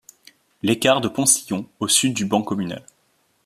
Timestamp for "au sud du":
1.79-2.25